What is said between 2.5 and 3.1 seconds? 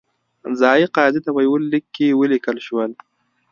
شول.